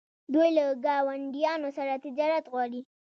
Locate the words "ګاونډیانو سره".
0.85-2.01